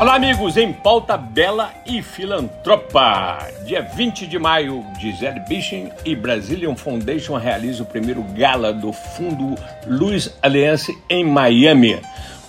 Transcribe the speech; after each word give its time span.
Olá, 0.00 0.14
amigos, 0.14 0.56
em 0.56 0.72
pauta 0.72 1.16
bela 1.16 1.72
e 1.84 2.00
filantropa. 2.00 3.38
Dia 3.66 3.82
20 3.82 4.28
de 4.28 4.38
maio, 4.38 4.84
Gisele 5.00 5.40
Bündchen 5.40 5.90
e 6.04 6.14
Brazilian 6.14 6.76
Foundation 6.76 7.36
realizam 7.36 7.84
o 7.84 7.88
primeiro 7.88 8.22
gala 8.22 8.72
do 8.72 8.92
Fundo 8.92 9.56
Luz 9.88 10.32
Alliance 10.40 10.96
em 11.10 11.24
Miami. 11.24 12.00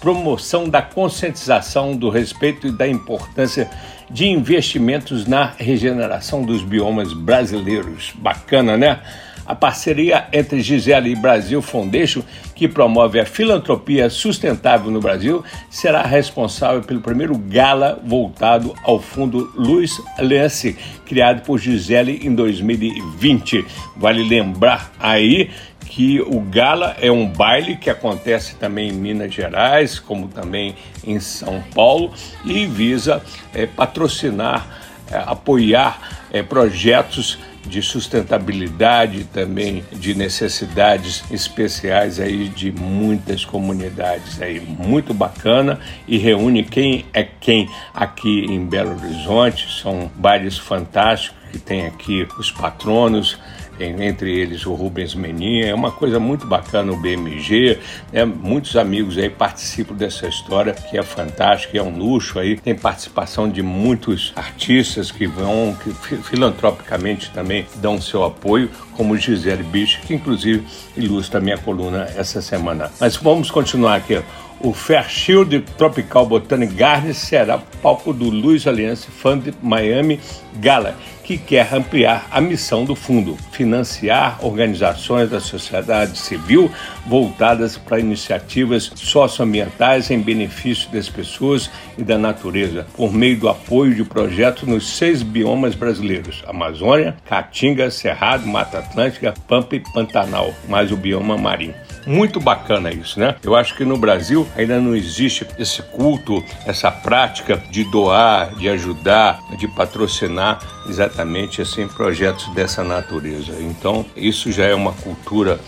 Promoção 0.00 0.70
da 0.70 0.80
conscientização 0.80 1.94
do 1.94 2.08
respeito 2.08 2.66
e 2.66 2.72
da 2.72 2.88
importância 2.88 3.68
de 4.10 4.26
investimentos 4.26 5.26
na 5.26 5.52
regeneração 5.58 6.42
dos 6.42 6.62
biomas 6.62 7.12
brasileiros. 7.12 8.14
Bacana, 8.16 8.74
né? 8.78 9.00
A 9.46 9.54
parceria 9.54 10.26
entre 10.32 10.62
Gisele 10.62 11.10
e 11.10 11.16
Brasil 11.16 11.60
Foundation, 11.60 12.22
que 12.54 12.66
promove 12.66 13.20
a 13.20 13.26
filantropia 13.26 14.08
sustentável 14.08 14.90
no 14.90 15.00
Brasil, 15.00 15.44
será 15.68 16.02
responsável 16.02 16.82
pelo 16.82 17.00
primeiro 17.00 17.36
gala 17.36 18.00
voltado 18.04 18.74
ao 18.84 18.98
Fundo 18.98 19.52
Luz 19.54 20.00
Alliance, 20.18 20.76
criado 21.04 21.42
por 21.42 21.58
Gisele 21.58 22.20
em 22.22 22.34
2020. 22.34 23.66
Vale 23.96 24.22
lembrar 24.22 24.90
aí 24.98 25.50
que 25.84 26.20
o 26.22 26.40
gala 26.40 26.96
é 27.00 27.10
um 27.10 27.28
baile 27.28 27.76
que 27.76 27.90
acontece 27.90 28.56
também 28.56 28.88
em 28.88 28.92
Minas 28.92 29.32
Gerais, 29.32 29.98
como 29.98 30.26
também 30.26 30.74
em 31.06 31.20
São 31.20 31.62
Paulo, 31.74 32.12
e 32.44 32.66
visa 32.66 33.22
é, 33.52 33.66
patrocinar, 33.66 34.66
é, 35.10 35.16
apoiar 35.18 36.24
é, 36.32 36.42
projetos 36.42 37.38
de 37.66 37.82
sustentabilidade 37.82 39.24
também 39.24 39.84
de 39.92 40.14
necessidades 40.14 41.24
especiais 41.30 42.20
aí 42.20 42.48
de 42.48 42.70
muitas 42.72 43.44
comunidades 43.44 44.40
aí. 44.40 44.60
Muito 44.60 45.14
bacana 45.14 45.80
e 46.06 46.18
reúne 46.18 46.64
quem 46.64 47.06
é 47.12 47.22
quem 47.22 47.68
aqui 47.92 48.44
em 48.44 48.64
Belo 48.64 48.96
Horizonte. 48.96 49.80
São 49.80 50.10
bares 50.16 50.58
fantásticos 50.58 51.44
que 51.54 51.58
tem 51.58 51.86
aqui 51.86 52.26
os 52.36 52.50
patronos 52.50 53.38
entre 53.78 54.32
eles 54.32 54.66
o 54.66 54.74
Rubens 54.74 55.14
Menin, 55.14 55.60
é 55.60 55.74
uma 55.74 55.90
coisa 55.90 56.20
muito 56.20 56.46
bacana 56.46 56.92
o 56.92 56.96
BMG, 56.96 57.78
né? 58.12 58.24
muitos 58.24 58.76
amigos 58.76 59.18
aí 59.18 59.28
participam 59.28 59.94
dessa 59.94 60.26
história 60.26 60.72
que 60.72 60.96
é 60.96 61.02
fantástica, 61.02 61.78
é 61.78 61.82
um 61.82 61.96
luxo 61.96 62.38
aí, 62.38 62.56
tem 62.56 62.74
participação 62.74 63.48
de 63.48 63.62
muitos 63.62 64.32
artistas 64.36 65.10
que 65.10 65.26
vão, 65.26 65.76
que 65.82 65.92
filantropicamente 66.16 67.30
também 67.30 67.66
dão 67.76 68.00
seu 68.00 68.24
apoio, 68.24 68.70
como 68.96 69.16
Gisele 69.16 69.62
Bicho, 69.62 70.00
que 70.02 70.14
inclusive 70.14 70.64
ilustra 70.96 71.40
minha 71.40 71.58
coluna 71.58 72.08
essa 72.16 72.40
semana. 72.40 72.90
Mas 73.00 73.16
vamos 73.16 73.50
continuar 73.50 73.96
aqui. 73.96 74.22
O 74.60 74.72
Fairchild 74.72 75.60
Tropical 75.76 76.24
Botanic 76.24 76.74
Garden 76.74 77.12
será 77.12 77.58
palco 77.82 78.12
do 78.12 78.30
Luz 78.30 78.66
Alliance 78.66 79.06
Fund 79.10 79.52
Miami 79.62 80.18
Gala, 80.56 80.96
que 81.24 81.36
quer 81.36 81.74
ampliar 81.74 82.26
a 82.30 82.40
missão 82.40 82.84
do 82.84 82.94
fundo, 82.94 83.36
financiar 83.50 84.38
organizações 84.42 85.30
da 85.30 85.40
sociedade 85.40 86.16
civil 86.16 86.70
voltadas 87.06 87.76
para 87.76 87.98
iniciativas 87.98 88.92
socioambientais 88.94 90.10
em 90.10 90.20
benefício 90.20 90.90
das 90.90 91.08
pessoas 91.08 91.70
e 91.98 92.02
da 92.02 92.16
natureza, 92.16 92.86
por 92.96 93.12
meio 93.12 93.38
do 93.38 93.48
apoio 93.48 93.94
de 93.94 94.04
projetos 94.04 94.68
nos 94.68 94.96
seis 94.96 95.22
biomas 95.22 95.74
brasileiros: 95.74 96.44
Amazônia, 96.46 97.16
Caatinga, 97.26 97.90
Cerrado, 97.90 98.46
Mata 98.46 98.80
Atlântica, 98.84 99.34
Pampa 99.48 99.74
e 99.76 99.80
Pantanal, 99.80 100.54
mais 100.68 100.92
o 100.92 100.96
bioma 100.96 101.36
marinho. 101.36 101.74
Muito 102.06 102.38
bacana 102.38 102.92
isso, 102.92 103.18
né? 103.18 103.34
Eu 103.42 103.56
acho 103.56 103.74
que 103.74 103.84
no 103.84 103.96
Brasil 103.96 104.46
ainda 104.56 104.78
não 104.78 104.94
existe 104.94 105.46
esse 105.58 105.82
culto, 105.82 106.44
essa 106.66 106.90
prática 106.90 107.56
de 107.70 107.82
doar, 107.84 108.54
de 108.54 108.68
ajudar, 108.68 109.40
de 109.58 109.66
patrocinar 109.66 110.60
exatamente 110.88 111.62
assim 111.62 111.88
projetos 111.88 112.46
dessa 112.54 112.84
natureza. 112.84 113.56
Então, 113.60 114.04
isso 114.14 114.52
já 114.52 114.66
é 114.66 114.74
uma 114.74 114.92
cultura 114.92 115.58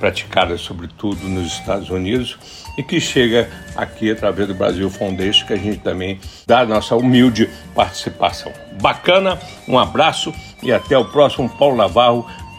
praticada 0.00 0.58
sobretudo 0.58 1.28
nos 1.28 1.52
Estados 1.52 1.88
Unidos 1.88 2.36
e 2.76 2.82
que 2.82 3.00
chega 3.00 3.48
aqui 3.76 4.10
através 4.10 4.48
do 4.48 4.54
Brasil 4.54 4.90
Foundation, 4.90 5.46
que 5.46 5.52
a 5.52 5.56
gente 5.56 5.78
também 5.78 6.18
dá 6.46 6.60
a 6.60 6.66
nossa 6.66 6.96
humilde 6.96 7.48
participação. 7.74 8.52
Bacana, 8.80 9.38
um 9.68 9.78
abraço 9.78 10.34
e 10.62 10.72
até 10.72 10.96
o 10.96 11.04
próximo 11.04 11.48
Paulo 11.48 11.76
Navarro, 11.76 12.26